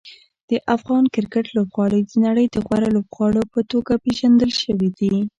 [0.49, 5.13] د افغان کرکټ لوبغاړي د نړۍ د غوره لوبغاړو په توګه پېژندل شوي دي.